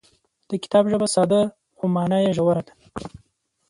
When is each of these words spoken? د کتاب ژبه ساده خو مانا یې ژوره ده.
د 0.49 0.51
کتاب 0.63 0.83
ژبه 0.91 1.07
ساده 1.15 1.41
خو 1.75 1.85
مانا 1.95 2.17
یې 2.25 2.31
ژوره 2.37 2.61
ده. 2.67 2.73